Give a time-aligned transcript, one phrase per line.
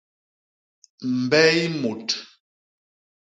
[1.21, 2.07] Mbey mut.